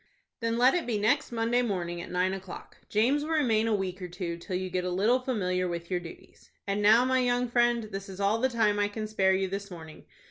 [0.39, 2.77] "Then let it be next Monday morning, at nine o'clock.
[2.89, 5.99] James will remain a week or two, till you get a little familiar with your
[5.99, 6.49] duties.
[6.65, 9.69] And now, my young friend, this is all the time I can spare you this
[9.69, 10.05] morning.